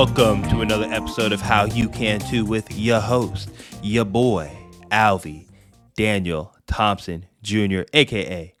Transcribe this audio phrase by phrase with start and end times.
[0.00, 3.50] Welcome to another episode of How You Can Too with your host,
[3.82, 4.50] your boy,
[4.90, 5.46] Alvy
[5.94, 8.54] Daniel Thompson Jr., aka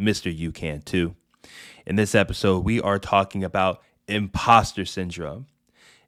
[0.00, 0.36] Mr.
[0.36, 1.14] You Can Too.
[1.86, 5.46] In this episode, we are talking about imposter syndrome.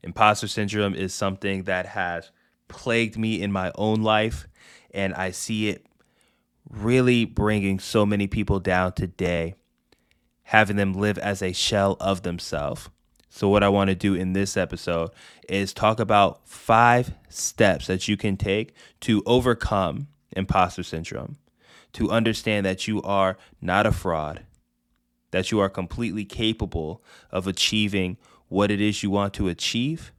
[0.02, 2.32] Imposter syndrome is something that has
[2.66, 4.48] plagued me in my own life,
[4.92, 5.86] and I see it
[6.68, 9.54] really bringing so many people down today,
[10.42, 12.88] having them live as a shell of themselves.
[13.34, 15.10] So, what I want to do in this episode
[15.48, 21.38] is talk about five steps that you can take to overcome imposter syndrome,
[21.94, 24.44] to understand that you are not a fraud,
[25.30, 28.18] that you are completely capable of achieving
[28.48, 30.12] what it is you want to achieve,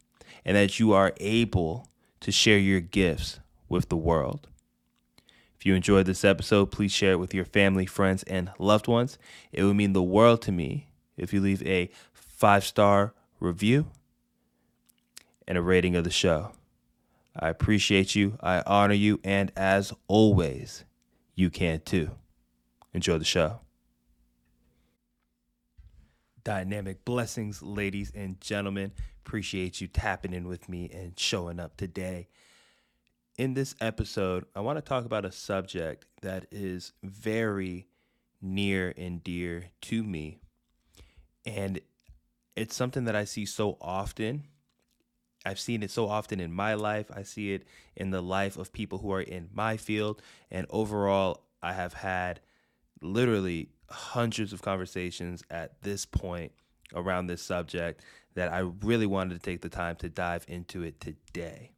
[0.43, 1.87] and that you are able
[2.19, 3.39] to share your gifts
[3.69, 4.47] with the world.
[5.55, 9.19] If you enjoyed this episode, please share it with your family, friends, and loved ones.
[9.51, 11.91] It would mean the world to me if you leave a
[12.43, 13.85] five star review
[15.47, 16.51] and a rating of the show.
[17.33, 20.83] I appreciate you, I honor you, and as always,
[21.35, 22.11] you can too.
[22.93, 23.61] Enjoy the show.
[26.43, 28.91] Dynamic blessings, ladies and gentlemen.
[29.25, 32.27] Appreciate you tapping in with me and showing up today.
[33.37, 37.87] In this episode, I want to talk about a subject that is very
[38.41, 40.41] near and dear to me.
[41.45, 41.79] And
[42.55, 44.43] it's something that I see so often.
[45.45, 47.11] I've seen it so often in my life.
[47.13, 47.65] I see it
[47.95, 50.21] in the life of people who are in my field.
[50.49, 52.39] And overall, I have had
[53.01, 56.53] literally hundreds of conversations at this point
[56.95, 58.01] around this subject
[58.35, 61.71] that I really wanted to take the time to dive into it today.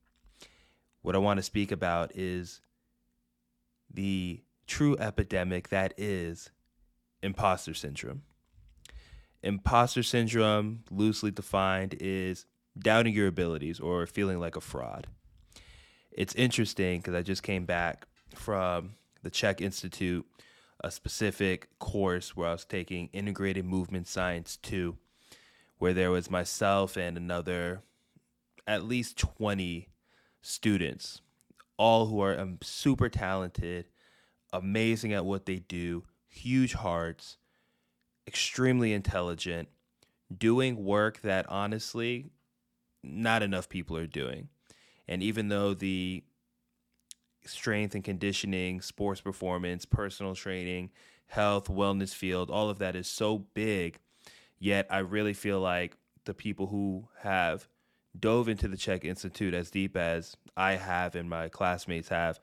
[1.01, 2.61] What I want to speak about is
[3.93, 6.49] the true epidemic that is
[7.21, 8.23] imposter syndrome.
[9.45, 12.45] Imposter syndrome, loosely defined, is
[12.77, 15.07] doubting your abilities or feeling like a fraud.
[16.11, 20.25] It's interesting because I just came back from the Chek Institute
[20.83, 24.97] a specific course where I was taking integrated movement science 2,
[25.77, 27.81] where there was myself and another
[28.67, 29.89] at least 20
[30.41, 31.21] students,
[31.77, 33.85] all who are um, super talented,
[34.51, 37.37] amazing at what they do, huge hearts,
[38.27, 39.69] extremely intelligent,
[40.35, 42.31] doing work that honestly
[43.03, 44.49] not enough people are doing.
[45.07, 46.23] And even though the
[47.45, 50.89] strength and conditioning, sports performance, personal training,
[51.27, 53.99] health, wellness field, all of that is so big.
[54.57, 57.67] Yet I really feel like the people who have
[58.17, 62.39] dove into the Chek Institute as deep as I have and my classmates have,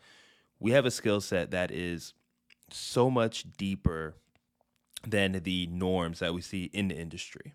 [0.61, 2.15] we have a skill set that is
[2.71, 4.15] so much deeper
[5.07, 7.55] than the norms that we see in the industry.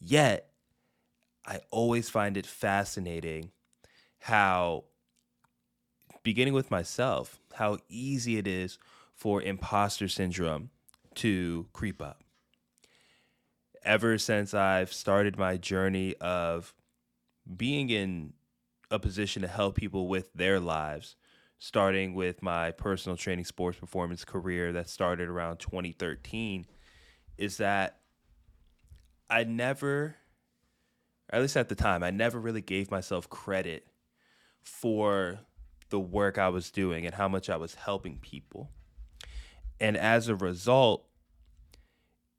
[0.00, 0.50] Yet,
[1.46, 3.50] I always find it fascinating
[4.20, 4.84] how
[6.22, 8.78] beginning with myself, how easy it is
[9.14, 10.70] for imposter syndrome
[11.16, 12.22] to creep up.
[13.84, 16.74] Ever since I've started my journey of
[17.56, 18.32] being in
[18.90, 21.16] a position to help people with their lives,
[21.58, 26.66] starting with my personal training sports performance career that started around 2013,
[27.38, 28.00] is that
[29.30, 30.16] I never,
[31.30, 33.86] at least at the time, I never really gave myself credit
[34.62, 35.40] for
[35.90, 38.70] the work I was doing and how much I was helping people.
[39.80, 41.06] And as a result,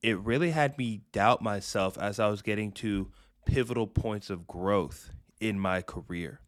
[0.02, 3.12] it really had me doubt myself as I was getting to
[3.46, 5.10] pivotal points of growth
[5.40, 6.42] in my career.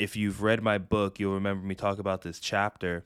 [0.00, 3.04] If you've read my book, you'll remember me talk about this chapter,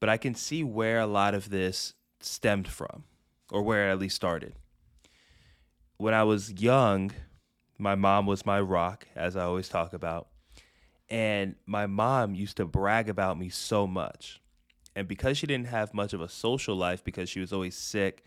[0.00, 3.04] but I can see where a lot of this stemmed from,
[3.52, 4.54] or where it at least started.
[5.98, 7.12] When I was young,
[7.78, 10.26] my mom was my rock, as I always talk about.
[11.08, 14.40] And my mom used to brag about me so much.
[14.96, 18.24] And because she didn't have much of a social life, because she was always sick,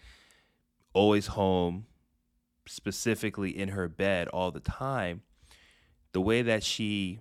[0.93, 1.85] always home,
[2.65, 5.23] specifically in her bed all the time,
[6.13, 7.19] the way that she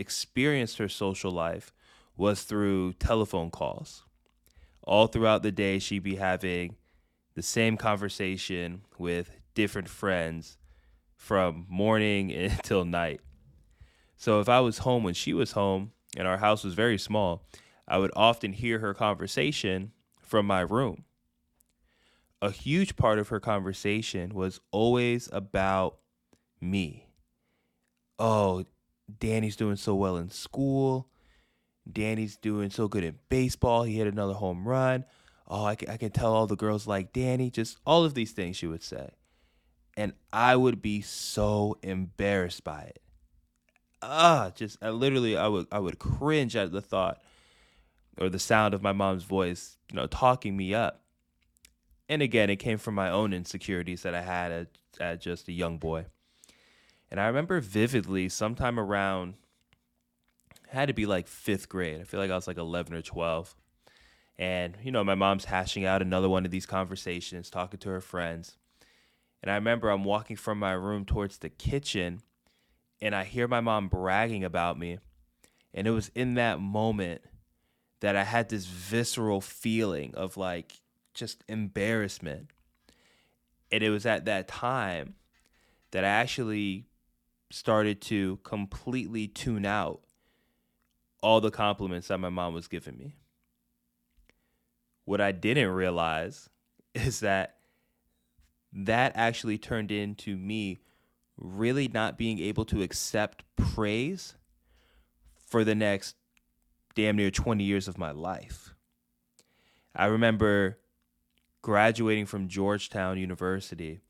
[0.00, 1.72] experienced her social life
[2.16, 4.04] was through telephone calls.
[4.82, 6.76] All throughout the day, she'd be having
[7.34, 10.56] the same conversation with different friends
[11.16, 13.20] from morning until night.
[14.16, 17.44] So if I was home when she was home and our house was very small,
[17.86, 21.04] I would often hear her conversation from my room.
[22.42, 25.98] A huge part of her conversation was always about
[26.60, 27.06] me.
[28.18, 28.64] Oh,
[29.18, 31.08] Danny's doing so well in school.
[31.90, 33.82] Danny's doing so good in baseball.
[33.84, 35.04] He hit another home run.
[35.48, 37.50] Oh, I can, I can tell all the girls like Danny.
[37.50, 39.10] Just all of these things she would say.
[39.96, 43.02] and I would be so embarrassed by it.
[44.02, 47.20] Ah, just I literally I would I would cringe at the thought
[48.18, 51.02] or the sound of my mom's voice, you know, talking me up.
[52.08, 54.68] And again, it came from my own insecurities that I had at,
[55.00, 56.06] at just a young boy.
[57.10, 59.34] And I remember vividly sometime around
[60.68, 62.00] had to be like fifth grade.
[62.00, 63.56] I feel like I was like 11 or 12.
[64.38, 68.00] And, you know, my mom's hashing out another one of these conversations, talking to her
[68.00, 68.56] friends.
[69.42, 72.22] And I remember I'm walking from my room towards the kitchen
[73.02, 74.98] and I hear my mom bragging about me.
[75.74, 77.22] And it was in that moment
[78.00, 80.80] that I had this visceral feeling of like
[81.14, 82.50] just embarrassment.
[83.72, 85.14] And it was at that time
[85.90, 86.86] that I actually
[87.50, 90.00] started to completely tune out
[91.22, 93.14] all the compliments that my mom was giving me.
[95.04, 96.48] What I didn't realize
[96.94, 97.56] is that
[98.72, 100.80] that actually turned into me
[101.36, 104.34] really not being able to accept praise
[105.46, 106.14] for the next
[106.94, 108.74] damn near 20 years of my life.
[109.94, 110.78] I remember
[111.62, 114.00] graduating from Georgetown University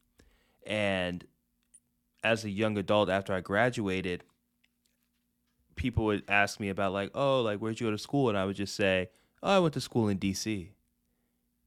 [0.66, 1.24] and
[2.22, 4.24] as a young adult after I graduated
[5.76, 8.44] people would ask me about like oh like where'd you go to school and I
[8.44, 9.08] would just say
[9.42, 10.68] oh I went to school in DC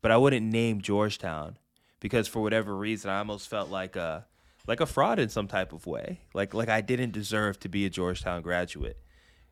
[0.02, 1.58] but I wouldn't name Georgetown
[2.00, 4.28] because for whatever reason I almost felt like a
[4.68, 7.86] like a fraud in some type of way like like I didn't deserve to be
[7.86, 8.98] a Georgetown graduate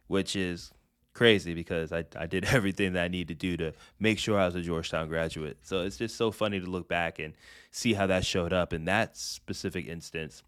[0.08, 0.72] which is
[1.14, 4.46] crazy because I, I did everything that I need to do to make sure I
[4.46, 5.58] was a Georgetown graduate.
[5.62, 7.34] So it's just so funny to look back and
[7.72, 10.44] see how that showed up in that specific instance.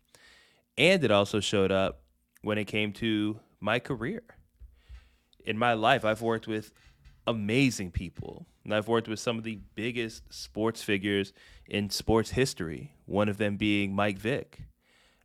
[0.78, 2.02] And it also showed up
[2.42, 4.24] when it came to my career.
[5.46, 6.74] In my life, I've worked with
[7.28, 8.46] amazing people.
[8.64, 11.34] And I've worked with some of the biggest sports figures
[11.68, 14.62] in sports history, one of them being Mike Vick.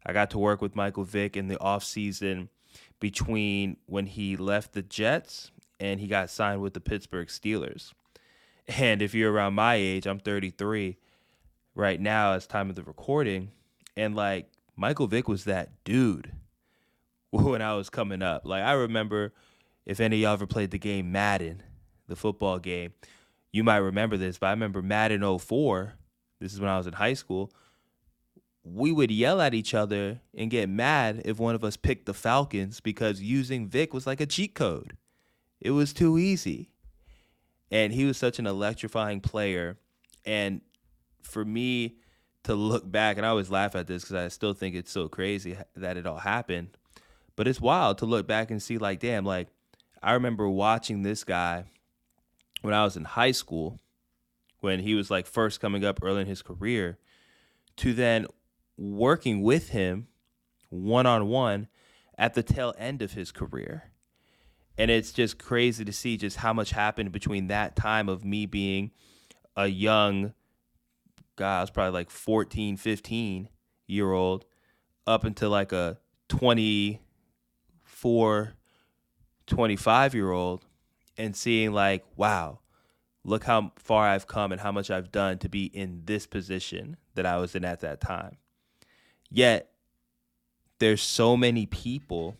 [0.04, 2.48] I got to work with Michael Vick in the offseason
[3.00, 7.92] between when he left the Jets and he got signed with the Pittsburgh Steelers.
[8.66, 10.98] And if you're around my age, I'm 33
[11.74, 13.52] right now as time of the recording,
[13.96, 16.32] and like Michael Vick was that dude
[17.30, 18.42] when I was coming up.
[18.46, 19.34] Like I remember
[19.84, 21.62] if any of y'all ever played the game Madden,
[22.06, 22.94] the football game,
[23.52, 25.94] you might remember this, but I remember Madden 04.
[26.40, 27.52] This is when I was in high school
[28.75, 32.14] we would yell at each other and get mad if one of us picked the
[32.14, 34.96] Falcons because using Vick was like a cheat code.
[35.60, 36.70] It was too easy.
[37.70, 39.78] And he was such an electrifying player.
[40.24, 40.60] And
[41.22, 41.96] for me
[42.44, 45.08] to look back, and I always laugh at this because I still think it's so
[45.08, 46.76] crazy that it all happened.
[47.37, 49.49] But it's wild to look back and see, like, damn, like,
[50.02, 51.64] I remember watching this guy
[52.62, 53.81] when I was in high school,
[54.61, 56.99] when he was like first coming up early in his career,
[57.76, 58.26] to then
[58.76, 60.08] working with him
[60.69, 61.69] one on one
[62.17, 63.93] at the tail end of his career.
[64.76, 68.46] And it's just crazy to see just how much happened between that time of me
[68.46, 68.93] being
[69.56, 70.34] a young
[71.38, 73.49] guy, I was probably like 14, 15
[73.87, 74.44] year old,
[75.06, 75.99] up until like a
[76.29, 78.52] 24,
[79.46, 80.67] 25 year old,
[81.17, 82.58] and seeing like, wow,
[83.24, 86.98] look how far I've come and how much I've done to be in this position
[87.15, 88.36] that I was in at that time.
[89.31, 89.70] Yet
[90.79, 92.36] there's so many people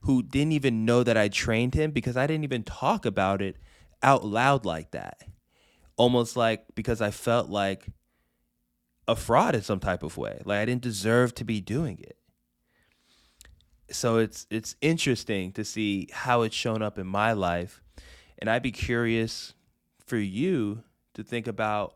[0.00, 3.56] who didn't even know that I trained him because I didn't even talk about it
[4.02, 5.22] out loud like that.
[5.96, 7.88] Almost like because I felt like
[9.08, 10.40] a fraud in some type of way.
[10.44, 12.16] Like I didn't deserve to be doing it.
[13.90, 17.82] So it's it's interesting to see how it's shown up in my life.
[18.38, 19.54] And I'd be curious
[20.04, 20.84] for you
[21.14, 21.94] to think about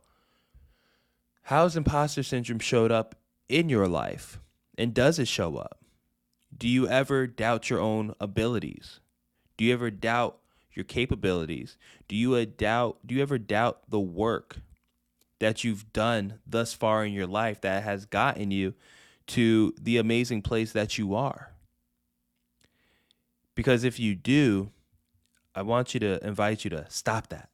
[1.42, 3.14] how's imposter syndrome showed up
[3.49, 4.40] in your life?
[4.78, 5.85] And does it show up?
[6.57, 9.00] Do you ever doubt your own abilities?
[9.59, 10.38] Do you ever doubt
[10.73, 11.76] your capabilities?
[12.09, 14.62] Do you a doubt do you ever doubt the work
[15.42, 18.75] that you've done thus far in your life that has gotten you
[19.26, 21.50] to the amazing place that you are?
[23.56, 24.70] Because if you do,
[25.52, 27.50] I want you to invite you to stop that.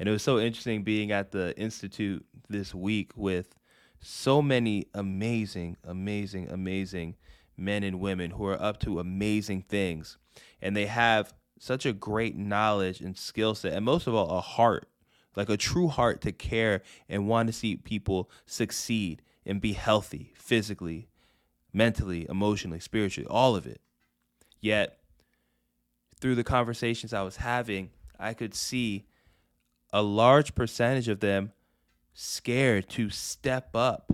[0.00, 3.54] And it was so interesting being at the Institute this week with
[4.00, 7.14] so many amazing, amazing, amazing
[7.56, 10.18] men and women who are up to amazing things.
[10.60, 14.40] And they have such a great knowledge and skill set, and most of all, a
[14.40, 14.88] heart,
[15.36, 20.32] like a true heart to care and want to see people succeed and be healthy
[20.36, 21.08] physically,
[21.72, 23.80] mentally, emotionally, spiritually, all of it.
[24.60, 24.98] Yet,
[26.20, 29.04] through the conversations I was having, I could see
[29.92, 31.52] a large percentage of them
[32.14, 34.12] scared to step up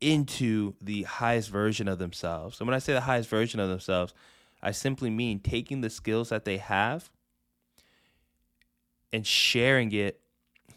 [0.00, 2.60] into the highest version of themselves.
[2.60, 4.14] And when I say the highest version of themselves,
[4.62, 7.10] I simply mean taking the skills that they have
[9.12, 10.20] and sharing it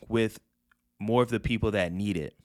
[0.07, 0.39] with
[0.99, 2.35] more of the people that need it,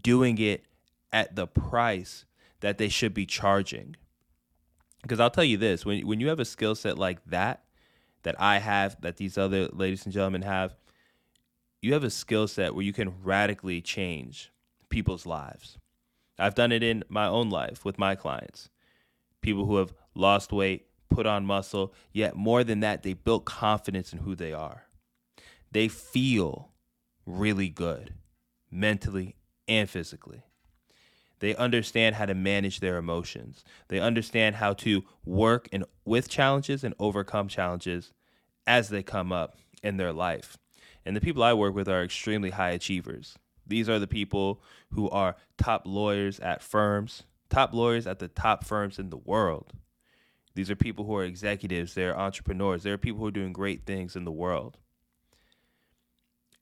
[0.00, 0.64] doing it
[1.12, 2.24] at the price
[2.60, 3.96] that they should be charging.
[5.02, 7.64] Because I'll tell you this when, when you have a skill set like that,
[8.22, 10.76] that I have, that these other ladies and gentlemen have,
[11.80, 14.52] you have a skill set where you can radically change
[14.88, 15.78] people's lives.
[16.38, 18.70] I've done it in my own life with my clients.
[19.40, 24.12] People who have lost weight, put on muscle, yet more than that, they built confidence
[24.12, 24.84] in who they are.
[25.70, 26.70] They feel
[27.26, 28.14] really good
[28.70, 29.36] mentally
[29.68, 30.42] and physically.
[31.40, 33.64] They understand how to manage their emotions.
[33.88, 38.12] They understand how to work and with challenges and overcome challenges
[38.66, 40.56] as they come up in their life.
[41.04, 43.36] And the people I work with are extremely high achievers.
[43.66, 48.64] These are the people who are top lawyers at firms, top lawyers at the top
[48.64, 49.72] firms in the world.
[50.54, 54.16] These are people who are executives, they're entrepreneurs, they're people who are doing great things
[54.16, 54.76] in the world.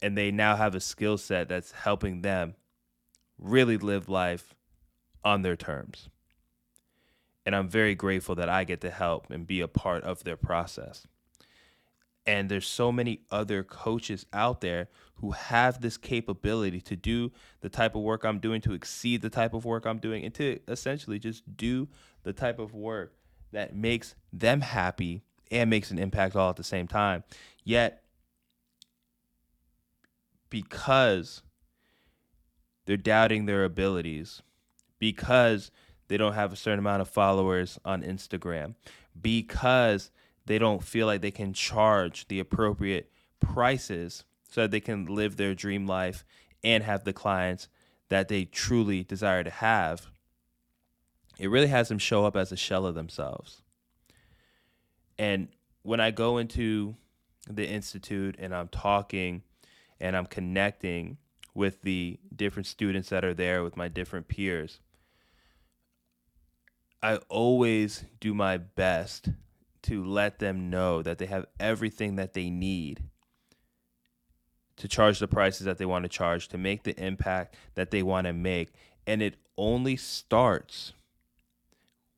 [0.03, 2.55] And they now have a skill set that's helping them
[3.39, 4.55] really live life
[5.25, 6.09] on their terms.
[7.45, 10.37] And I'm very grateful that I get to help and be a part of their
[10.37, 11.07] process.
[12.27, 17.69] And there's so many other coaches out there who have this capability to do the
[17.69, 20.61] type of work I'm doing, to exceed the type of work I'm doing, and to
[20.69, 21.89] essentially just do
[22.23, 23.15] the type of work
[23.53, 27.25] that makes them happy and makes an impact all at the same time.
[27.65, 28.03] Yet,
[30.49, 31.43] because
[32.87, 34.43] they're doubting their abilities,
[34.99, 35.71] because
[36.09, 38.75] they don't have a certain amount of followers on Instagram,
[39.21, 40.11] because
[40.47, 45.37] they don't feel like they can charge the appropriate prices so that they can live
[45.37, 46.25] their dream life
[46.65, 47.69] and have the clients
[48.09, 50.11] that they truly desire to have,
[51.41, 53.63] it really has them show up as a shell of themselves.
[55.19, 55.49] And
[55.83, 56.97] when I go into
[57.49, 59.43] the institute and I'm talking
[59.99, 61.17] and I'm connecting
[61.55, 64.81] with the different students that are there with my different peers,
[67.03, 69.31] I always do my best
[69.85, 73.05] to let them know that they have everything that they need
[74.77, 78.03] to charge the prices that they want to charge, to make the impact that they
[78.03, 78.75] want to make.
[79.07, 80.93] And it only starts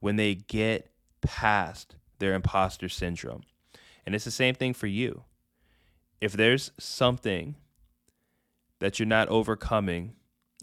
[0.03, 0.91] when they get
[1.21, 3.43] past their imposter syndrome.
[4.05, 5.23] And it's the same thing for you.
[6.21, 7.55] If there's something
[8.81, 10.17] that you're not overcoming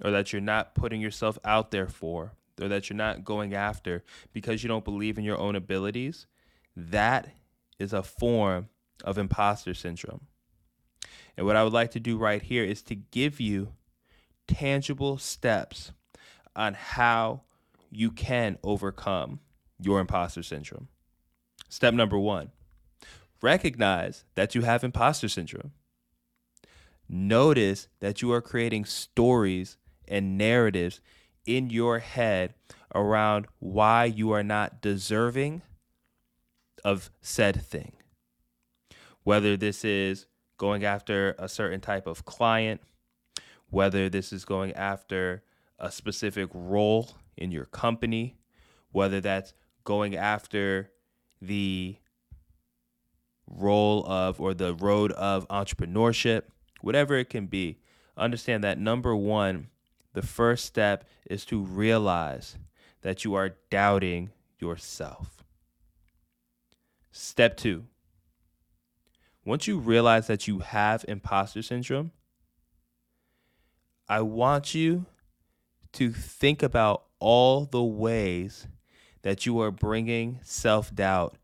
[0.04, 4.04] or that you're not putting yourself out there for or that you're not going after
[4.34, 6.28] because you don't believe in your own abilities,
[6.76, 7.30] that
[7.80, 8.68] is a form
[9.06, 10.28] of imposter syndrome.
[11.38, 13.70] And what I would like to do right here is to give you
[14.50, 15.94] tangible steps
[16.58, 17.44] on how
[17.90, 19.40] you can overcome
[19.80, 20.88] your imposter syndrome.
[21.70, 22.52] Step number one
[23.42, 25.72] recognize that you have imposter syndrome.
[27.08, 29.78] Notice that you are creating stories
[30.08, 31.02] and narratives
[31.46, 32.54] in your head
[32.94, 35.62] around why you are not deserving
[36.84, 37.94] of said thing.
[39.24, 40.28] Whether this is
[40.58, 42.82] going after a certain type of client,
[43.70, 45.44] whether this is going after
[45.78, 48.38] a specific role in your company,
[48.92, 49.54] whether that's
[49.84, 50.92] going after
[51.42, 51.98] the
[53.48, 56.44] role of or the road of entrepreneurship,
[56.82, 57.80] whatever it can be.
[58.16, 59.70] Understand that number one,
[60.14, 62.58] the first step is to realize
[63.02, 64.30] that you are doubting
[64.60, 65.44] yourself.
[67.12, 67.86] Step two,
[69.46, 72.12] once you realize that you have imposter syndrome,
[74.08, 75.06] I want you
[75.94, 78.68] to think about all the ways
[79.22, 81.38] that you are bringing self doubt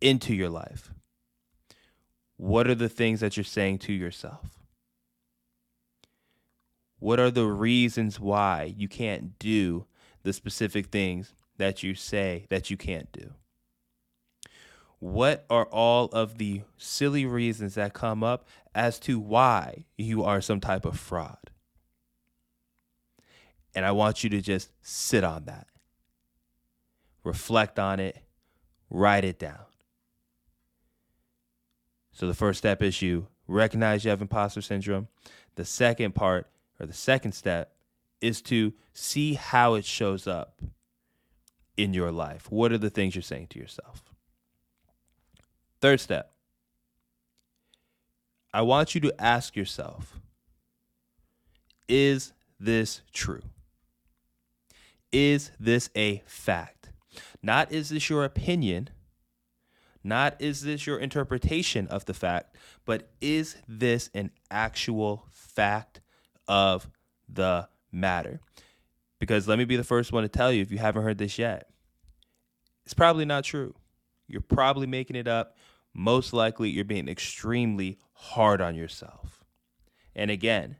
[0.00, 0.92] into your life.
[2.36, 4.60] What are the things that you're saying to yourself?
[7.00, 9.86] What are the reasons why you can't do
[10.22, 13.34] the specific things that you say that you can't do?
[15.00, 20.40] what are all of the silly reasons that come up as to why you are
[20.40, 21.47] some type of fraud?
[23.78, 25.68] And I want you to just sit on that,
[27.22, 28.18] reflect on it,
[28.90, 29.66] write it down.
[32.10, 35.06] So the first step is you recognize you have imposter syndrome.
[35.54, 36.48] The second part,
[36.80, 37.72] or the second step,
[38.20, 40.60] is to see how it shows up
[41.76, 42.50] in your life.
[42.50, 44.02] What are the things you're saying to yourself?
[45.80, 46.32] Third step
[48.52, 50.18] I want you to ask yourself
[51.86, 53.42] Is this true?
[55.12, 56.90] Is this a fact?
[57.42, 58.90] Not is this your opinion,
[60.04, 66.00] not is this your interpretation of the fact, but is this an actual fact
[66.46, 66.88] of
[67.28, 68.40] the matter?
[69.18, 71.38] Because let me be the first one to tell you if you haven't heard this
[71.38, 71.70] yet,
[72.84, 73.74] it's probably not true.
[74.28, 75.56] You're probably making it up.
[75.94, 79.44] Most likely, you're being extremely hard on yourself.
[80.14, 80.76] And again,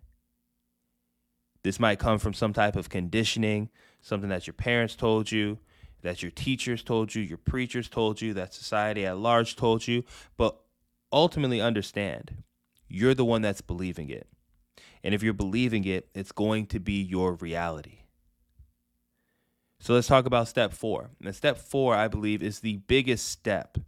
[1.62, 5.58] this might come from some type of conditioning, something that your parents told you,
[6.02, 10.04] that your teachers told you, your preachers told you, that society at large told you,
[10.36, 10.58] but
[11.12, 12.42] ultimately understand
[12.88, 14.26] you're the one that's believing it.
[15.04, 18.00] And if you're believing it, it's going to be your reality.
[19.80, 21.10] So let's talk about step four.
[21.22, 23.78] And step four, I believe, is the biggest step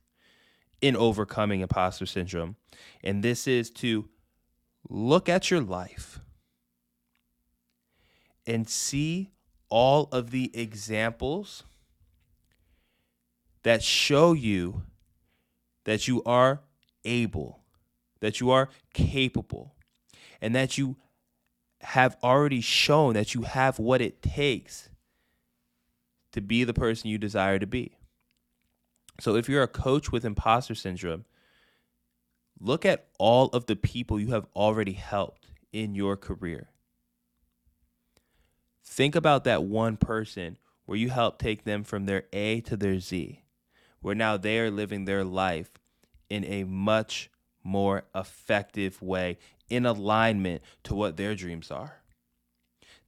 [0.81, 2.57] in overcoming imposter syndrome.
[3.03, 4.09] And this is to
[4.89, 6.21] look at your life
[8.47, 9.33] and see
[9.71, 11.63] all of the examples
[13.63, 14.83] that show you
[15.85, 16.61] that you are
[17.05, 17.61] able,
[18.21, 19.75] that you are capable,
[20.41, 20.97] and that you
[21.81, 24.91] have already shown that you have what it takes
[26.33, 27.97] to be the person you desire to be.
[29.19, 31.25] So if you're a coach with imposter syndrome,
[32.59, 36.70] look at all of the people you have already helped in your career.
[38.83, 42.99] Think about that one person where you helped take them from their A to their
[42.99, 43.43] Z
[44.01, 45.71] where now they are living their life
[46.29, 47.31] in a much
[47.63, 52.01] more effective way in alignment to what their dreams are.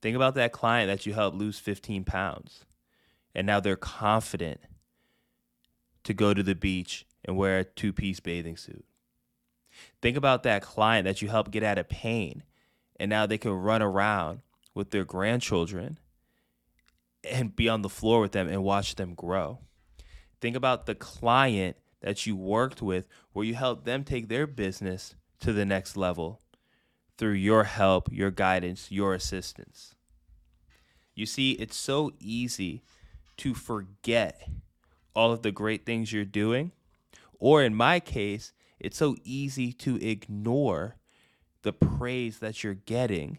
[0.00, 2.64] Think about that client that you helped lose 15 pounds
[3.35, 4.61] and now they're confident
[6.05, 8.85] to go to the beach and wear a two piece bathing suit.
[10.03, 12.42] Think about that client that you helped get out of pain
[13.01, 14.40] and now they can run around
[14.74, 15.98] with their grandchildren
[17.24, 19.58] and be on the floor with them and watch them grow.
[20.40, 25.14] Think about the client that you worked with where you helped them take their business
[25.40, 26.40] to the next level
[27.16, 29.94] through your help, your guidance, your assistance.
[31.14, 32.82] You see, it's so easy
[33.38, 34.48] to forget
[35.14, 36.72] all of the great things you're doing.
[37.38, 40.96] Or in my case, it's so easy to ignore
[41.62, 43.38] the praise that you're getting.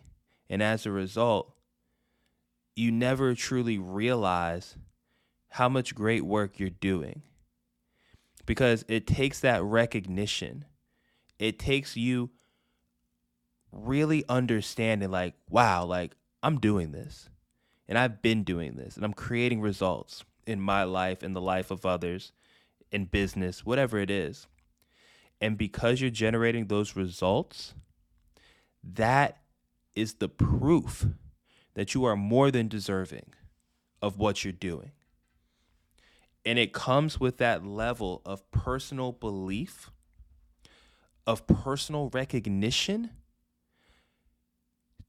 [0.49, 1.53] And as a result,
[2.75, 4.77] you never truly realize
[5.49, 7.21] how much great work you're doing
[8.45, 10.65] because it takes that recognition.
[11.39, 12.31] It takes you
[13.71, 17.29] really understanding, like, wow, like I'm doing this
[17.87, 21.71] and I've been doing this and I'm creating results in my life, in the life
[21.71, 22.31] of others,
[22.91, 24.47] in business, whatever it is.
[25.39, 27.73] And because you're generating those results,
[28.83, 29.42] that
[29.95, 31.05] is the proof
[31.75, 33.33] that you are more than deserving
[34.01, 34.91] of what you're doing.
[36.45, 39.89] And it comes with that level of personal belief,
[41.25, 43.11] of personal recognition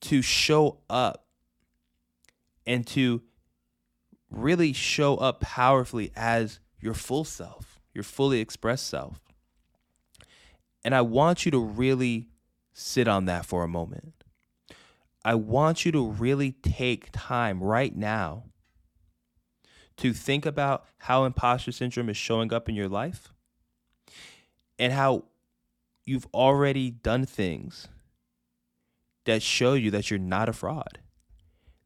[0.03, 1.27] to show up
[2.67, 3.23] and to
[4.31, 9.21] really show up powerfully as your full self, your fully expressed self.
[10.85, 12.29] And I want you to really
[12.73, 14.24] sit on that for a moment.
[15.25, 18.45] I want you to really take time right now
[19.97, 23.33] to think about how imposter syndrome is showing up in your life
[24.79, 25.25] and how
[26.05, 27.89] you've already done things
[29.25, 30.99] that show you that you're not a fraud,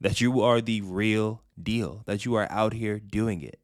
[0.01, 3.61] that you are the real deal, that you are out here doing it.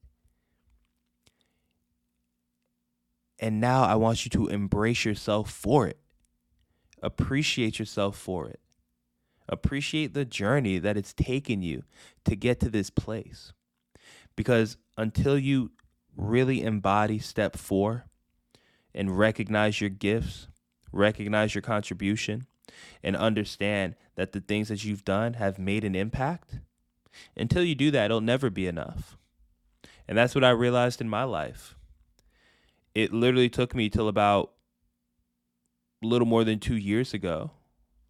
[3.41, 5.99] And now I want you to embrace yourself for it.
[7.03, 8.61] Appreciate yourself for it.
[9.49, 11.85] Appreciate the journey that it's taken you
[12.25, 13.53] to get to this place.
[14.37, 15.73] Because until you
[16.17, 18.07] really embody step four
[18.95, 20.49] and recognize your gifts,
[20.93, 22.47] recognize your contribution,
[23.03, 26.61] and understand that the things that you've done have made an impact,
[27.37, 29.17] until you do that, it'll never be enough.
[30.09, 31.77] And that's what I realized in my life.
[32.95, 34.53] It literally took me till about
[36.03, 37.53] a little more than two years ago,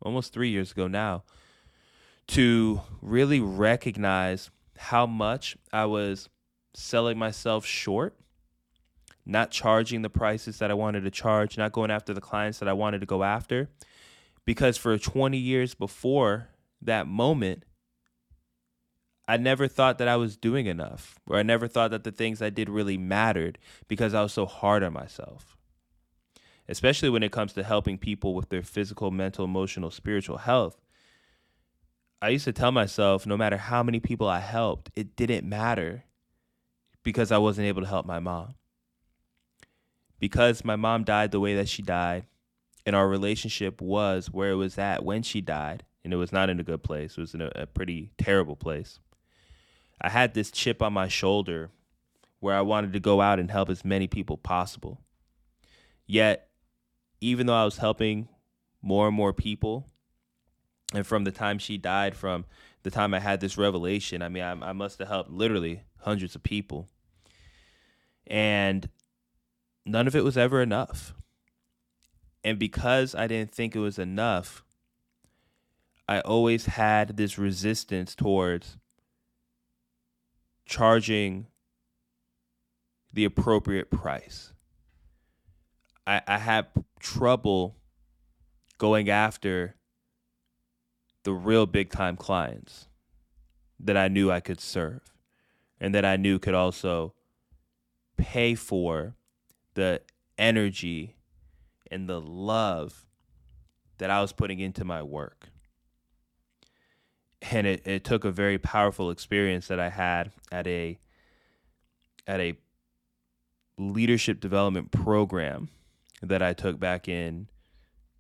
[0.04, 1.24] almost three years ago now,
[2.28, 6.28] to really recognize how much I was
[6.74, 8.14] selling myself short,
[9.26, 12.68] not charging the prices that I wanted to charge, not going after the clients that
[12.68, 13.68] I wanted to go after.
[14.44, 16.48] Because for 20 years before
[16.82, 17.64] that moment,
[19.26, 22.42] I never thought that I was doing enough, or I never thought that the things
[22.42, 25.53] I did really mattered because I was so hard on myself.
[26.68, 30.80] Especially when it comes to helping people with their physical, mental, emotional, spiritual health.
[32.22, 36.04] I used to tell myself no matter how many people I helped, it didn't matter
[37.02, 38.54] because I wasn't able to help my mom.
[40.18, 42.24] Because my mom died the way that she died,
[42.86, 46.48] and our relationship was where it was at when she died, and it was not
[46.48, 49.00] in a good place, it was in a, a pretty terrible place.
[50.00, 51.70] I had this chip on my shoulder
[52.40, 55.00] where I wanted to go out and help as many people possible.
[56.06, 56.48] Yet,
[57.24, 58.28] even though I was helping
[58.82, 59.88] more and more people,
[60.92, 62.44] and from the time she died, from
[62.82, 66.34] the time I had this revelation, I mean, I, I must have helped literally hundreds
[66.34, 66.86] of people.
[68.26, 68.90] And
[69.86, 71.14] none of it was ever enough.
[72.44, 74.62] And because I didn't think it was enough,
[76.06, 78.76] I always had this resistance towards
[80.66, 81.46] charging
[83.14, 84.52] the appropriate price.
[86.06, 86.68] I, I have
[87.00, 87.76] trouble
[88.78, 89.76] going after
[91.22, 92.86] the real big time clients
[93.80, 95.00] that I knew I could serve
[95.80, 97.14] and that I knew could also
[98.16, 99.14] pay for
[99.74, 100.00] the
[100.38, 101.16] energy
[101.90, 103.06] and the love
[103.98, 105.48] that I was putting into my work.
[107.42, 110.98] And it, it took a very powerful experience that I had at a
[112.26, 112.56] at a
[113.76, 115.68] leadership development program
[116.28, 117.48] that I took back in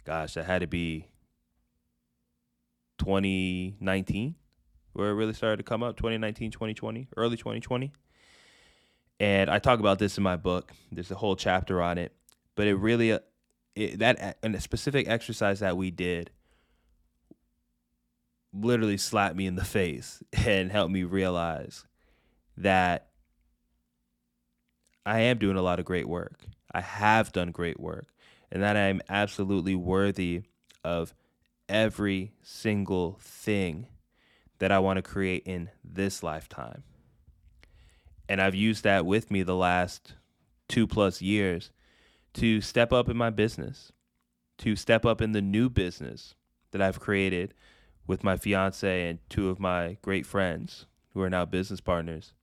[0.04, 1.08] gosh, that had to be
[2.98, 4.34] 2019
[4.92, 7.92] where it really started to come up 2019 2020 early 2020
[9.20, 10.72] and i talk about this in my book.
[10.90, 12.12] There's a whole chapter on it.
[12.56, 13.20] But it really uh,
[13.74, 16.30] it, that and a specific exercise that we did
[18.52, 21.84] literally slapped me in the face and helped me realize
[22.56, 23.08] that
[25.04, 26.38] I am doing a lot of great work.
[26.74, 28.08] I have done great work,
[28.50, 30.42] and that I am absolutely worthy
[30.82, 31.14] of
[31.68, 33.86] every single thing
[34.58, 36.82] that I want to create in this lifetime.
[38.28, 40.14] And I've used that with me the last
[40.68, 41.70] two plus years
[42.34, 43.92] to step up in my business,
[44.58, 46.34] to step up in the new business
[46.72, 47.54] that I've created
[48.06, 52.34] with my fiance and two of my great friends who are now business partners.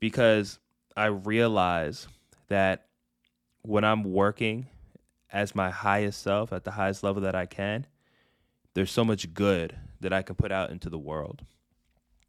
[0.00, 0.58] Because
[0.96, 2.08] I realize
[2.50, 2.86] that
[3.62, 4.66] when I'm working
[5.32, 7.86] as my highest self at the highest level that I can,
[8.74, 11.42] there's so much good that I can put out into the world.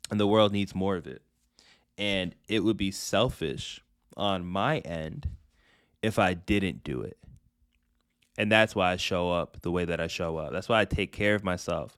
[0.10, 1.22] And the world needs more of it.
[1.98, 3.82] And it would be selfish
[4.16, 5.28] on my end
[6.02, 7.18] if I didn't do it.
[8.38, 10.52] And that's why I show up the way that I show up.
[10.52, 11.98] That's why I take care of myself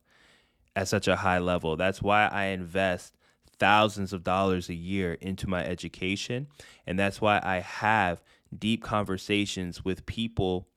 [0.75, 1.75] at such a high level.
[1.75, 3.15] That's why I invest
[3.63, 6.47] thousands of dollars a year into my education.
[6.85, 8.21] And that's why I have
[8.59, 10.67] deep conversations with people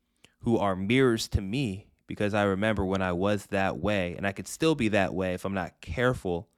[0.43, 4.31] who are mirrors to me because I remember when I was that way and I
[4.31, 6.49] could still be that way if I'm not careful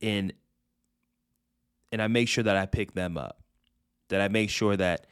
[0.00, 0.32] in
[1.92, 3.40] and I make sure that I pick them up.
[4.08, 5.06] That I make sure that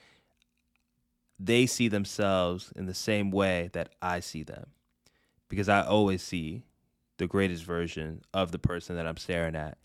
[1.38, 4.66] they see themselves in the same way that I see them.
[5.48, 6.64] Because I always see
[7.18, 9.78] the greatest version of the person that I'm staring at.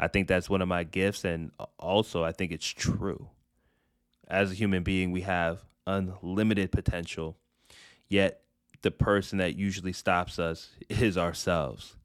[0.00, 1.24] I think that's one of my gifts.
[1.24, 3.28] And also, I think it's true.
[4.26, 7.36] As a human being, we have unlimited potential,
[8.08, 8.40] yet
[8.80, 11.96] the person that usually stops us is ourselves.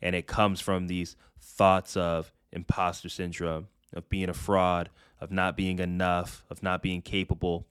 [0.00, 5.56] And it comes from these thoughts of imposter syndrome, of being a fraud, of not
[5.56, 7.66] being enough, of not being capable,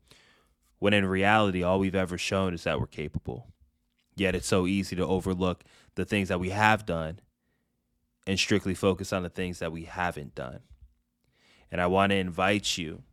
[0.80, 3.48] when in reality, all we've ever shown is that we're capable.
[4.16, 5.64] Yet it's so easy to overlook
[5.96, 7.20] the things that we have done
[8.26, 10.60] and strictly focus on the things that we haven't done.
[11.72, 13.04] And I want to invite you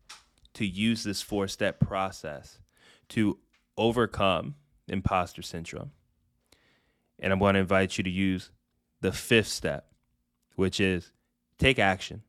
[0.54, 2.58] to use this four step process
[3.10, 3.38] to
[3.76, 4.54] overcome
[4.88, 5.92] imposter syndrome.
[7.18, 8.50] And I'm going to invite you to use
[9.00, 9.86] the fifth step,
[10.56, 11.12] which is
[11.58, 12.22] take action.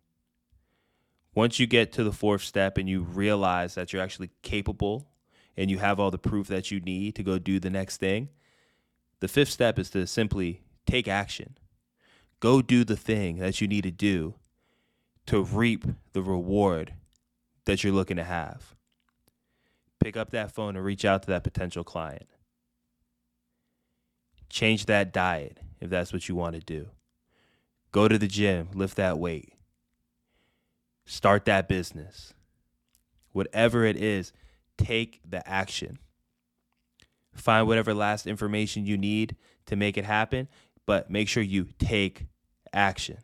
[1.33, 5.07] Once you get to the fourth step and you realize that you're actually capable
[5.55, 8.29] and you have all the proof that you need to go do the next thing,
[9.21, 11.55] the fifth step is to simply take action.
[12.41, 14.33] Go do the thing that you need to do
[15.27, 16.95] to reap the reward
[17.65, 18.75] that you're looking to have.
[19.99, 22.27] Pick up that phone and reach out to that potential client.
[24.49, 26.89] Change that diet if that's what you want to do.
[27.91, 29.53] Go to the gym, lift that weight.
[31.05, 32.33] Start that business.
[33.33, 34.33] Whatever it is,
[34.77, 35.99] take the action.
[37.33, 39.35] Find whatever last information you need
[39.67, 40.47] to make it happen,
[40.91, 42.25] but make sure you take
[42.73, 43.19] action.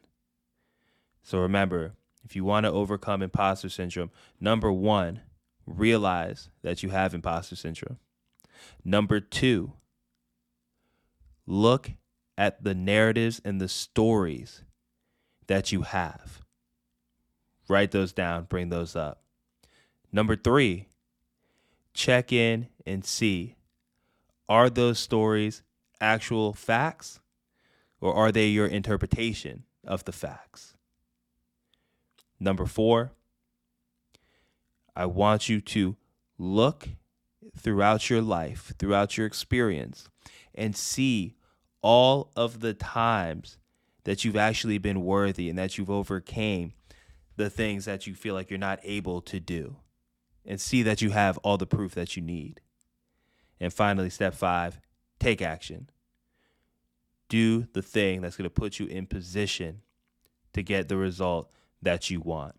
[1.21, 5.19] So remember, if you want to overcome imposter syndrome, number one,
[5.65, 7.97] realize that you have imposter syndrome.
[8.85, 9.73] Number two,
[11.45, 11.91] look
[12.37, 14.63] at the narratives and the stories
[15.47, 16.39] that you have.
[17.67, 19.23] Write those down, bring those up.
[20.09, 20.87] Number three,
[21.93, 23.57] check in and see
[24.47, 25.63] are those stories
[25.99, 27.19] actual facts
[27.99, 30.75] or are they your interpretation of the facts?
[32.39, 33.11] Number four,
[34.95, 35.95] I want you to
[36.37, 36.89] look
[37.57, 40.09] throughout your life, throughout your experience,
[40.53, 41.35] and see
[41.81, 43.57] all of the times
[44.03, 46.73] that you've actually been worthy and that you've overcame
[47.35, 49.75] the things that you feel like you're not able to do
[50.45, 52.61] and see that you have all the proof that you need.
[53.59, 54.79] And finally, step five,
[55.19, 55.89] take action.
[57.29, 59.81] Do the thing that's going to put you in position
[60.53, 62.55] to get the result that you want.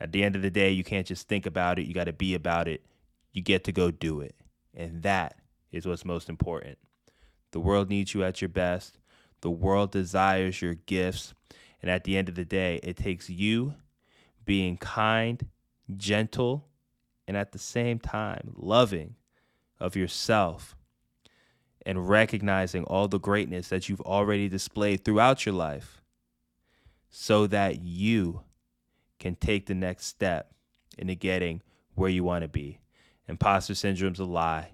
[0.00, 2.12] At the end of the day, you can't just think about it, you got to
[2.12, 2.84] be about it.
[3.32, 4.34] You get to go do it.
[4.74, 5.36] And that
[5.70, 6.78] is what's most important.
[7.52, 8.98] The world needs you at your best.
[9.40, 11.34] The world desires your gifts.
[11.80, 13.74] And at the end of the day, it takes you
[14.44, 15.48] being kind,
[15.96, 16.68] gentle,
[17.26, 19.14] and at the same time loving
[19.80, 20.76] of yourself
[21.84, 26.02] and recognizing all the greatness that you've already displayed throughout your life
[27.10, 28.42] so that you
[29.18, 30.54] can take the next step
[30.98, 31.62] into getting
[31.94, 32.78] where you want to be.
[33.28, 34.72] Imposter syndrome's a lie.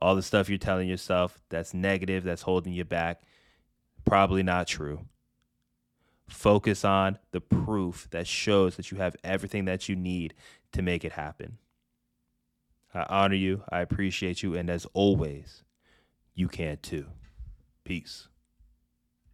[0.00, 3.22] All the stuff you're telling yourself that's negative, that's holding you back,
[4.04, 5.06] probably not true.
[6.28, 10.34] Focus on the proof that shows that you have everything that you need
[10.72, 11.58] to make it happen.
[12.92, 15.64] I honor you, I appreciate you, and as always,
[16.36, 17.06] you can too.
[17.82, 18.28] Peace.